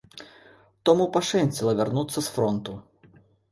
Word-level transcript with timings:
Тому 0.89 1.05
пашэнціла 1.19 1.75
вярнуцца 1.81 2.19
з 2.31 2.35
фронту. 2.39 2.71